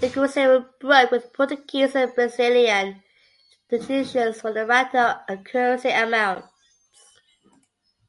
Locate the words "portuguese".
1.34-1.94